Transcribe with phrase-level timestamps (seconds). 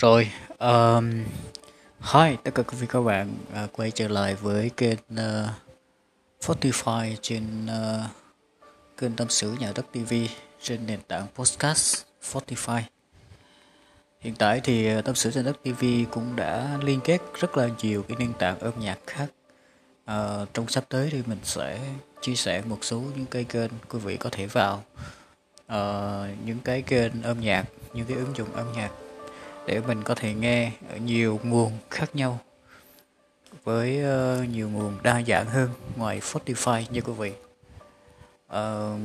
[0.00, 1.10] Rồi, um,
[2.00, 5.50] hi tất cả quý vị các bạn uh, quay trở lại với kênh uh,
[6.40, 8.10] Spotify trên uh,
[8.96, 10.14] kênh tâm sự nhà đất TV
[10.62, 12.80] trên nền tảng podcast Spotify.
[14.20, 17.68] Hiện tại thì uh, tâm sự nhà đất TV cũng đã liên kết rất là
[17.82, 19.26] nhiều cái nền tảng âm nhạc khác.
[20.10, 21.80] Uh, trong sắp tới thì mình sẽ
[22.20, 24.82] chia sẻ một số những cái kênh quý vị có thể vào
[25.66, 25.76] uh,
[26.44, 28.90] những cái kênh âm nhạc, những cái ứng dụng âm nhạc
[29.70, 32.38] để mình có thể nghe ở nhiều nguồn khác nhau
[33.64, 37.32] với uh, nhiều nguồn đa dạng hơn ngoài Spotify như quý vị.
[38.46, 39.00] Uh,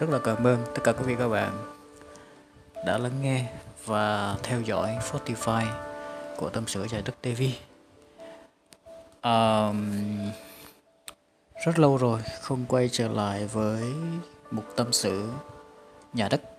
[0.00, 1.74] rất là cảm ơn tất cả quý vị các bạn
[2.86, 3.46] đã lắng nghe
[3.84, 5.66] và theo dõi Spotify
[6.36, 7.42] của tâm sự giải đất TV.
[9.22, 9.90] Um,
[11.64, 13.82] rất lâu rồi không quay trở lại với
[14.50, 15.30] một tâm sự
[16.12, 16.51] nhà đất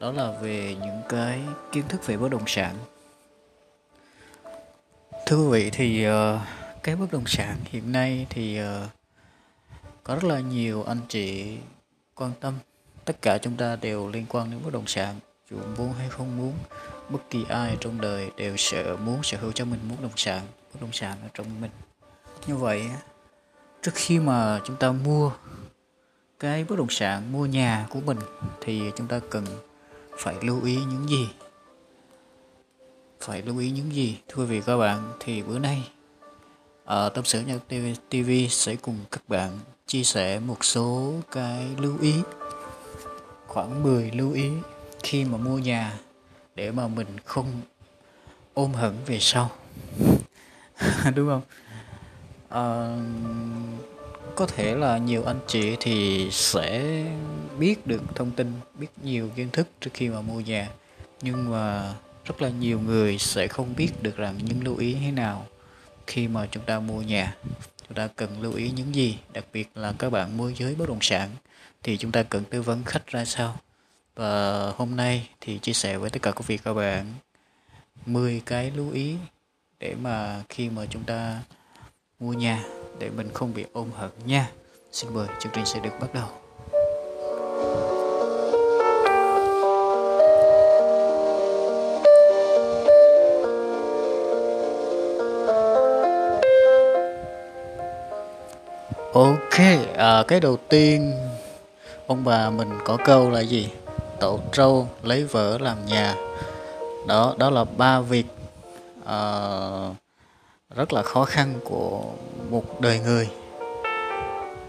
[0.00, 1.40] đó là về những cái
[1.72, 2.76] kiến thức về bất động sản.
[5.26, 6.14] Thưa quý vị thì uh,
[6.82, 8.66] cái bất động sản hiện nay thì uh,
[10.04, 11.56] có rất là nhiều anh chị
[12.14, 12.54] quan tâm.
[13.04, 15.14] Tất cả chúng ta đều liên quan đến bất động sản
[15.50, 16.52] dù muốn hay không muốn
[17.08, 20.42] bất kỳ ai trong đời đều sợ muốn sở hữu cho mình bất động sản
[20.74, 21.70] bất động sản ở trong mình.
[22.46, 22.90] Như vậy
[23.82, 25.32] trước khi mà chúng ta mua
[26.40, 28.18] cái bất động sản mua nhà của mình
[28.60, 29.44] thì chúng ta cần
[30.18, 31.28] phải lưu ý những gì?
[33.20, 34.18] Phải lưu ý những gì?
[34.28, 35.88] Thưa quý vị các bạn thì bữa nay
[36.84, 37.74] ở tâm sự nhật TV,
[38.08, 42.14] TV sẽ cùng các bạn chia sẻ một số cái lưu ý
[43.46, 44.50] khoảng 10 lưu ý
[45.02, 45.98] khi mà mua nhà
[46.54, 47.60] để mà mình không
[48.54, 49.50] ôm hận về sau.
[51.14, 51.42] Đúng không?
[52.48, 52.96] À,
[54.36, 57.04] có thể là nhiều anh chị thì sẽ
[57.58, 60.68] biết được thông tin, biết nhiều kiến thức trước khi mà mua nhà.
[61.22, 65.10] Nhưng mà rất là nhiều người sẽ không biết được rằng những lưu ý thế
[65.10, 65.46] nào
[66.06, 67.36] khi mà chúng ta mua nhà.
[67.88, 70.88] Chúng ta cần lưu ý những gì, đặc biệt là các bạn môi giới bất
[70.88, 71.30] động sản,
[71.82, 73.56] thì chúng ta cần tư vấn khách ra sao.
[74.14, 77.12] Và hôm nay thì chia sẻ với tất cả quý vị các bạn
[78.06, 79.16] 10 cái lưu ý
[79.78, 81.40] để mà khi mà chúng ta
[82.20, 82.64] mua nhà
[82.98, 84.50] để mình không bị ôm hận nha.
[84.92, 86.28] Xin mời chương trình sẽ được bắt đầu.
[99.14, 99.60] Ok
[99.96, 101.12] à, cái đầu tiên
[102.06, 103.70] ông bà mình có câu là gì?
[104.20, 106.14] Tổ trâu lấy vợ làm nhà.
[107.06, 108.26] Đó đó là ba việc
[109.02, 109.96] uh,
[110.76, 112.00] rất là khó khăn của
[112.50, 113.28] một đời người.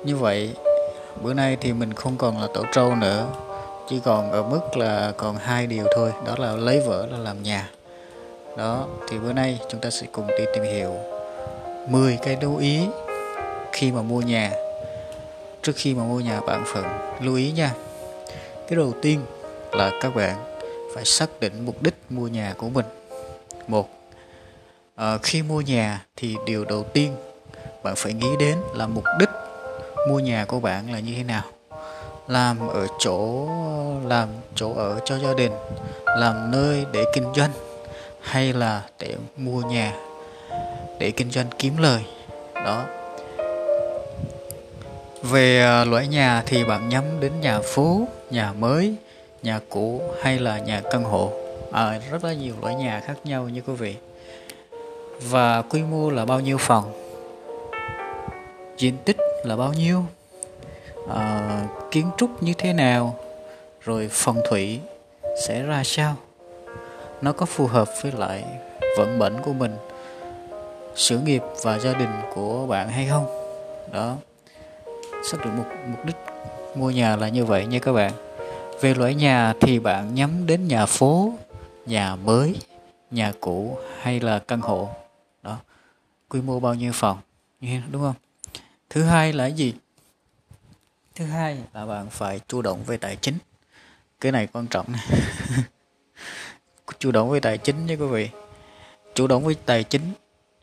[0.04, 0.54] Như vậy,
[1.22, 3.28] bữa nay thì mình không còn là tổ trâu nữa,
[3.90, 7.44] chỉ còn ở mức là còn hai điều thôi, đó là lấy vợ là làm
[7.44, 7.70] nhà.
[8.58, 10.92] Đó, thì bữa nay chúng ta sẽ cùng đi tìm hiểu
[11.90, 12.80] 10 cái lưu ý
[13.72, 14.52] khi mà mua nhà.
[15.62, 16.86] Trước khi mà mua nhà bạn phận
[17.22, 17.74] lưu ý nha.
[18.68, 19.20] Cái đầu tiên
[19.72, 20.36] là các bạn
[20.96, 22.86] phải xác định mục đích mua nhà của mình.
[23.68, 23.90] Một
[24.96, 27.16] à, khi mua nhà thì điều đầu tiên
[27.84, 29.30] bạn phải nghĩ đến là mục đích
[30.10, 31.44] mua nhà của bạn là như thế nào.
[32.28, 33.48] Làm ở chỗ
[34.06, 35.52] làm chỗ ở cho gia đình
[36.06, 37.52] làm nơi để kinh doanh
[38.22, 39.94] hay là để mua nhà
[41.00, 42.04] để kinh doanh kiếm lời.
[42.54, 42.86] Đó.
[45.24, 48.96] Về ờ, loại nhà thì bạn nhắm đến nhà phố nhà mới
[49.44, 51.32] nhà cũ hay là nhà căn hộ.
[51.72, 53.96] À, rất là nhiều loại nhà khác nhau như quý vị
[55.22, 56.94] và quy mô là bao nhiêu phòng?
[58.78, 60.04] Diện tích là bao nhiêu?
[61.10, 63.16] À, kiến trúc như thế nào?
[63.82, 64.80] Rồi phòng thủy
[65.48, 66.16] sẽ ra sao?
[67.22, 68.44] Nó có phù hợp với lại
[68.98, 69.76] vận mệnh của mình
[70.96, 73.26] sự nghiệp và gia đình của bạn hay không?
[73.92, 74.16] Đó.
[75.32, 76.16] Xác định mục mục đích
[76.76, 78.12] mua nhà là như vậy nha các bạn.
[78.82, 81.34] Về loại nhà thì bạn nhắm đến nhà phố
[81.86, 82.56] nhà mới
[83.12, 84.90] nhà cũ hay là căn hộ?
[86.30, 87.18] Quy mô bao nhiêu phòng?
[87.62, 88.16] Đúng không?
[88.90, 89.74] Thứ hai là gì?
[91.16, 93.38] Thứ hai là bạn phải chủ động về tài chính.
[94.22, 95.08] Cái này quan trọng này
[97.00, 98.30] chủ động về tài chính nha quý vị.
[99.16, 100.14] Chủ động với tài chính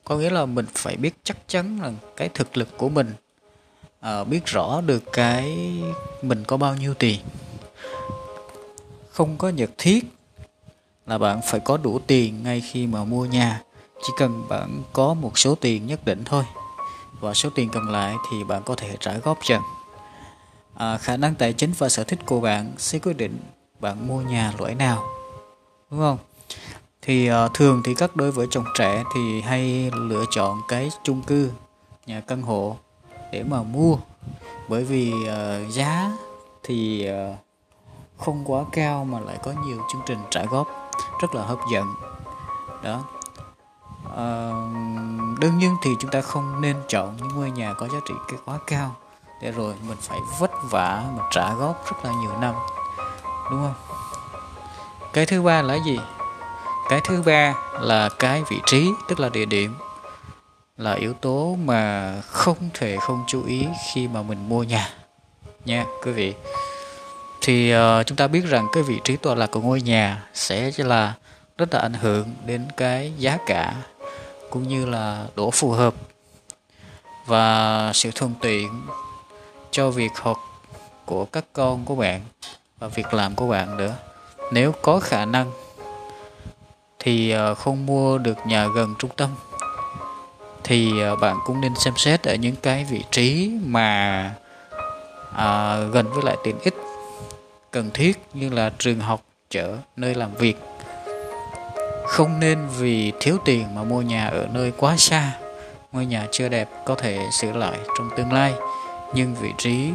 [0.04, 3.12] có nghĩa là mình phải biết chắc chắn là cái thực lực của mình.
[4.00, 5.56] À, biết rõ được cái
[6.22, 7.20] mình có bao nhiêu tiền.
[9.10, 10.04] Không có nhật thiết
[11.06, 13.62] là bạn phải có đủ tiền ngay khi mà mua nhà
[14.02, 16.44] chỉ cần bạn có một số tiền nhất định thôi.
[17.20, 19.62] Và số tiền còn lại thì bạn có thể trả góp dần.
[20.74, 23.38] À, khả năng tài chính và sở thích của bạn sẽ quyết định
[23.80, 25.04] bạn mua nhà loại nào.
[25.90, 26.18] Đúng không?
[27.02, 31.22] Thì à, thường thì các đôi vợ chồng trẻ thì hay lựa chọn cái chung
[31.22, 31.50] cư
[32.06, 32.76] nhà căn hộ
[33.32, 33.96] để mà mua.
[34.68, 36.12] Bởi vì à, giá
[36.62, 37.36] thì à,
[38.18, 40.68] không quá cao mà lại có nhiều chương trình trả góp
[41.20, 41.86] rất là hấp dẫn.
[42.82, 43.04] Đó.
[44.14, 44.52] Ờ,
[45.40, 48.14] đương nhiên thì chúng ta không nên chọn những ngôi nhà có giá trị
[48.44, 48.96] quá cao.
[49.42, 52.54] Để rồi mình phải vất vả mà trả góp rất là nhiều năm.
[53.50, 53.74] Đúng không?
[55.12, 55.98] Cái thứ ba là gì?
[56.90, 59.74] Cái thứ ba là cái vị trí tức là địa điểm
[60.76, 64.88] là yếu tố mà không thể không chú ý khi mà mình mua nhà.
[65.64, 66.34] Nha quý vị.
[67.40, 70.70] Thì uh, chúng ta biết rằng cái vị trí tọa lạc của ngôi nhà sẽ
[70.76, 71.14] là
[71.58, 73.74] rất là ảnh hưởng đến cái giá cả
[74.52, 75.94] cũng như là độ phù hợp
[77.26, 78.82] và sự thuận tiện
[79.70, 80.38] cho việc học
[81.04, 82.20] của các con của bạn
[82.78, 83.94] và việc làm của bạn nữa.
[84.52, 85.50] Nếu có khả năng
[86.98, 89.30] thì ờ, không mua được nhà gần trung tâm
[90.64, 94.34] thì ờ, bạn cũng nên xem xét ở những cái vị trí mà
[95.36, 96.74] à, gần với lại tiện ích
[97.70, 100.56] cần thiết như là trường học chợ nơi làm việc
[102.12, 105.32] không nên vì thiếu tiền mà mua nhà ở nơi quá xa.
[105.92, 108.54] Ngôi nhà chưa đẹp có thể sửa lại trong tương lai,
[109.14, 109.92] nhưng vị trí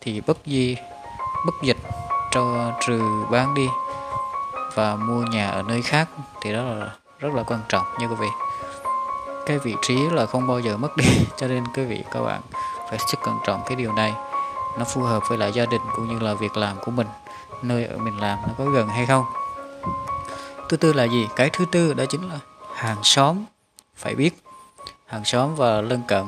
[0.00, 0.76] thì bất di,
[1.46, 1.76] bất dịch
[2.30, 3.00] cho trừ
[3.30, 3.66] bán đi
[4.74, 6.08] và mua nhà ở nơi khác
[6.40, 8.28] thì đó là rất là quan trọng nha quý vị.
[9.46, 11.04] Cái vị trí là không bao giờ mất đi,
[11.36, 12.40] cho nên quý vị các bạn
[12.90, 14.12] phải rất cẩn trọng cái điều này.
[14.78, 17.06] Nó phù hợp với lại gia đình cũng như là việc làm của mình.
[17.62, 19.24] Nơi ở mình làm nó có gần hay không?
[20.72, 21.28] Thứ tư là gì?
[21.36, 22.38] Cái thứ tư đó chính là
[22.74, 23.44] hàng xóm.
[23.96, 24.42] Phải biết,
[25.06, 26.26] hàng xóm và lân cận.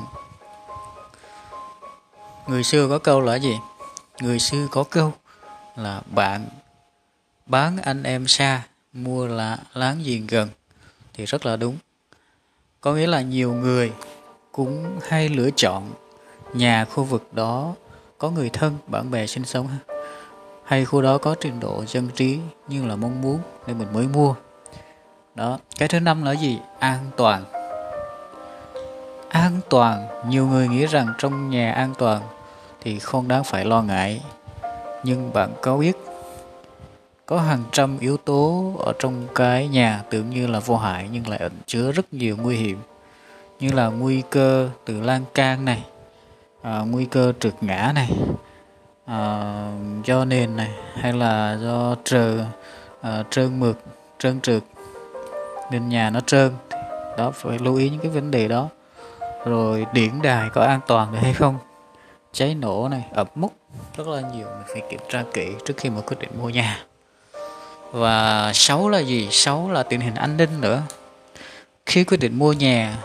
[2.47, 3.57] Người xưa có câu là gì?
[4.21, 5.13] Người xưa có câu
[5.75, 6.45] là bạn
[7.45, 8.63] bán anh em xa,
[8.93, 10.49] mua là láng giềng gần.
[11.13, 11.77] Thì rất là đúng.
[12.81, 13.91] Có nghĩa là nhiều người
[14.51, 15.91] cũng hay lựa chọn
[16.53, 17.73] nhà khu vực đó
[18.17, 19.69] có người thân, bạn bè sinh sống
[20.65, 24.07] hay khu đó có trình độ dân trí như là mong muốn nên mình mới
[24.07, 24.35] mua.
[25.35, 26.59] Đó cái thứ năm là gì?
[26.79, 27.43] An toàn.
[29.29, 32.21] An toàn nhiều người nghĩ rằng trong nhà an toàn
[32.81, 34.21] thì không đáng phải lo ngại.
[35.03, 35.97] Nhưng bạn có biết
[37.25, 41.27] có hàng trăm yếu tố ở trong cái nhà tưởng như là vô hại nhưng
[41.27, 42.77] lại ẩn chứa rất nhiều nguy hiểm.
[43.59, 45.83] Như là nguy cơ từ lan can này
[46.61, 48.11] à, nguy cơ trượt ngã này
[49.05, 49.71] à,
[50.03, 52.45] do nền này hay là do trờ
[53.01, 53.77] à, trơn mượt
[54.19, 54.63] trơn trượt.
[55.71, 56.51] Nên nhà nó trơn
[57.17, 58.69] đó phải lưu ý những cái vấn đề đó.
[59.45, 61.57] Rồi điện đài có an toàn được hay không?
[62.33, 63.51] Cháy nổ này ập mốc
[63.97, 66.85] rất là nhiều mình phải kiểm tra kỹ trước khi mà quyết định mua nhà.
[67.91, 69.27] Và xấu là gì?
[69.31, 70.81] Xấu là tình hình an ninh nữa.
[71.85, 72.97] Khi quyết định mua nhà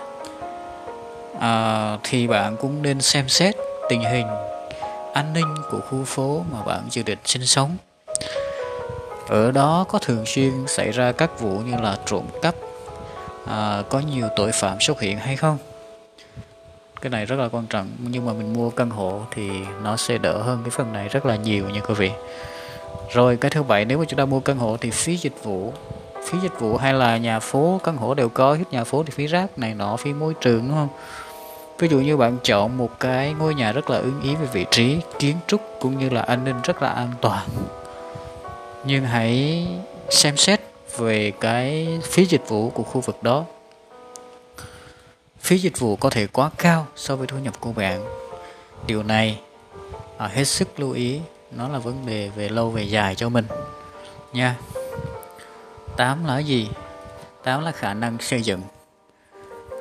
[1.41, 3.55] à, thì bạn cũng nên xem xét
[3.88, 4.26] tình hình
[5.12, 7.77] an ninh của khu phố mà bạn dự định sinh sống.
[9.29, 12.55] Ở đó có thường xuyên xảy ra các vụ như là trộm cắp
[13.46, 15.58] à, có nhiều tội phạm xuất hiện hay không?
[17.01, 19.51] Cái này rất là quan trọng nhưng mà mình mua căn hộ thì
[19.82, 22.11] nó sẽ đỡ hơn cái phần này rất là nhiều nha quý vị.
[23.13, 25.73] Rồi cái thứ bảy nếu mà chúng ta mua căn hộ thì phí dịch vụ
[26.25, 29.11] phí dịch vụ hay là nhà phố căn hộ đều có hết nhà phố thì
[29.11, 30.89] phí rác này nọ phí môi trường đúng không?
[31.81, 34.67] Ví dụ như bạn chọn một cái ngôi nhà rất là ưng ý về vị
[34.70, 37.49] trí kiến trúc cũng như là an ninh rất là an toàn.
[38.84, 39.67] Nhưng hãy
[40.10, 40.60] xem xét
[40.99, 43.44] về cái phí dịch vụ của khu vực đó.
[45.41, 48.05] Phí dịch vụ có thể quá cao so với thu nhập của bạn.
[48.87, 49.41] Điều này
[50.19, 51.20] à, hết sức lưu ý.
[51.51, 53.44] Nó là vấn đề về lâu về dài cho mình.
[54.32, 54.56] Nha.
[55.96, 56.69] Tám là gì?
[57.44, 58.60] Tám là khả năng xây dựng.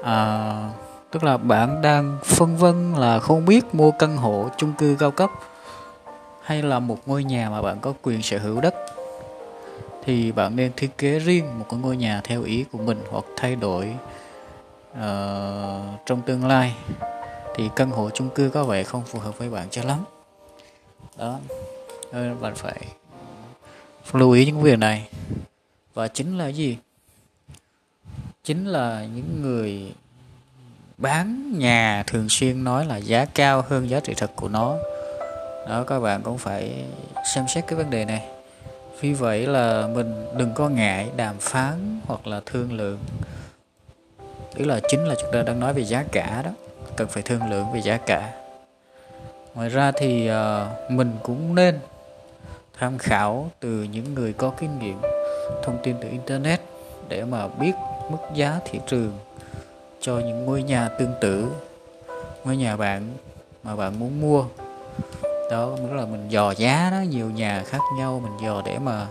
[0.03, 0.70] À,
[1.12, 5.12] tức là bạn đang phân vân là không biết mua căn hộ chung cư cao
[5.12, 5.30] cấp
[6.42, 8.75] hay là một ngôi nhà mà bạn có quyền sở hữu đất.
[10.04, 13.25] Thì bạn nên thiết kế riêng một cái ngôi nhà theo ý của mình hoặc
[13.36, 13.96] thay đổi
[14.92, 14.98] uh,
[16.06, 16.75] trong tương lai.
[17.56, 20.04] Thì căn hộ chung cư có vẻ không phù hợp với bạn cho lắm.
[21.18, 21.39] Đó.
[22.12, 22.82] Nên bạn phải
[24.13, 25.10] lưu ý những việc này.
[25.94, 26.78] Và chính là gì?
[28.44, 29.94] Chính là những người
[31.00, 34.75] bán nhà thường xuyên nói là giá cao hơn giá trị thật của nó.
[35.70, 36.86] Đó các bạn cũng phải
[37.34, 38.27] xem xét cái vấn đề này.
[39.00, 43.00] Vì vậy là mình đừng có ngại đàm phán hoặc là thương lượng.
[44.56, 46.51] Tức là chính là chúng ta đang nói về giá cả đó.
[46.98, 48.34] Cần phải thương lượng về giá cả.
[49.56, 51.79] Ngoài ra thì uh, mình cũng nên
[52.79, 55.01] tham khảo từ những người có kinh nghiệm
[55.63, 56.62] thông tin từ internet
[57.08, 57.74] để mà biết
[58.10, 59.18] mức giá thị trường
[60.01, 61.48] cho những ngôi nhà tương tự
[62.44, 63.10] ngôi nhà bạn
[63.63, 64.46] mà bạn muốn mua.
[65.51, 69.08] Đó nghĩa là mình dò giá đó nhiều nhà khác nhau mình dò để mà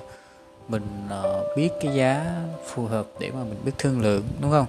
[0.69, 4.67] mình uh, biết cái giá phù hợp để mà mình biết thương lượng đúng không?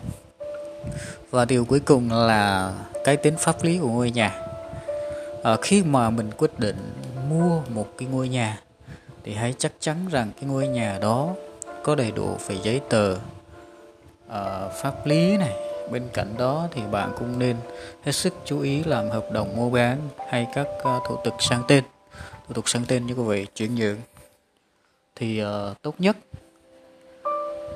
[1.29, 2.73] Và điều cuối cùng là
[3.03, 4.41] cái tính pháp lý của ngôi nhà.
[5.43, 6.93] À, khi mà mình quyết định
[7.29, 8.59] mua một cái ngôi nhà
[9.23, 11.29] thì hãy chắc chắn rằng cái ngôi nhà đó
[11.83, 13.11] có đầy đủ về giấy tờ
[14.27, 17.55] uh, pháp lý này bên cạnh đó thì bạn cũng nên
[18.03, 19.97] hết sức chú ý làm hợp đồng mua bán
[20.29, 21.83] hay các ờ, thủ tục sang tên.
[22.47, 23.97] Thủ tục sang tên như quý vị chuyển nhượng.
[25.15, 26.17] Thì uh, tốt nhất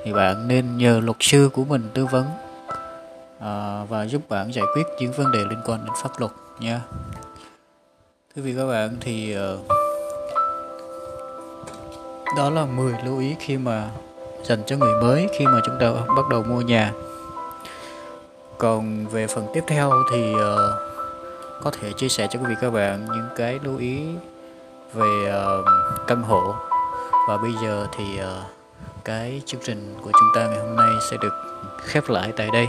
[0.04, 2.24] thì bạn nên nhờ luật sư của mình tư vấn
[3.36, 6.80] uh, và giúp bạn giải quyết những vấn đề liên quan đến pháp luật nha.
[8.36, 9.60] Quý vị các bạn thì uh,
[12.36, 13.90] đó là 10 lưu ý khi mà
[14.44, 16.92] dành cho người mới khi mà chúng ta bắt đầu mua nhà
[18.64, 20.40] còn về phần tiếp theo thì uh,
[21.62, 24.04] có thể chia sẻ cho quý vị các bạn những cái lưu ý
[24.92, 25.64] về uh,
[26.06, 26.54] căn hộ.
[27.28, 28.26] Và bây giờ thì uh,
[29.04, 31.34] cái chương trình của chúng ta ngày hôm nay sẽ được
[31.82, 32.68] khép lại tại đây.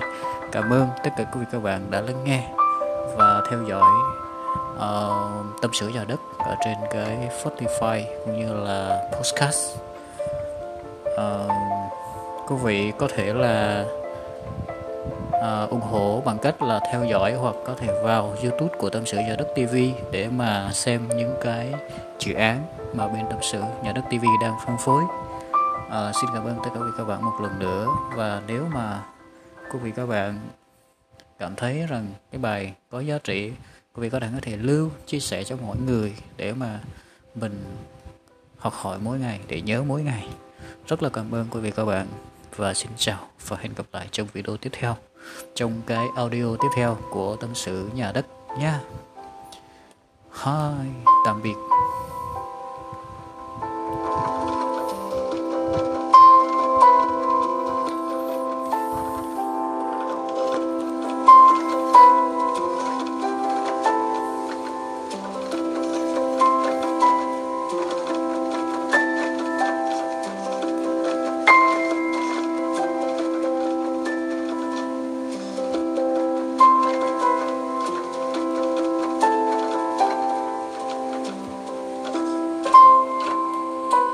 [0.52, 2.50] Cảm ơn tất cả quý vị các bạn đã lắng nghe
[3.16, 3.92] và theo dõi
[4.75, 9.78] uh, tâm sự nhà đất ở trên cái Spotify cũng như là podcast.
[11.06, 11.52] Uh,
[12.48, 13.86] quý vị có thể là
[15.46, 19.06] uh, ủng hộ bằng cách là theo dõi hoặc có thể vào YouTube của Tâm
[19.06, 19.75] sự Nhà Đất TV
[20.12, 21.74] để mà xem những cái
[22.20, 25.04] dự án mà bên Tâm sự Nhà Đất TV đang phân phối.
[25.04, 27.88] Uh, xin cảm ơn tất cả quý các bạn một lần nữa.
[28.16, 29.04] Và nếu mà
[29.72, 30.40] quý vị các bạn
[31.40, 33.52] cảm thấy rằng cái bài có giá trị
[33.94, 36.80] quý vị có thể có thể lưu chia sẻ cho mọi người để mà
[37.36, 37.64] mình
[38.58, 40.30] học hỏi mỗi ngày để nhớ mỗi ngày.
[40.88, 42.08] Rất là cảm ơn quý vị các bạn
[42.56, 44.96] và xin chào và hẹn gặp lại trong video tiếp theo
[45.55, 48.25] trong cái audio tiếp theo của tâm sự nhà đất
[48.60, 48.79] nha.
[50.32, 50.89] Hi,
[51.25, 51.55] tạm biệt.